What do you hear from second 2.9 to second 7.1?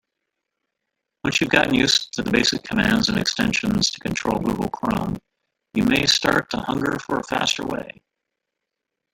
and extensions to control Google Chrome, you may start to hunger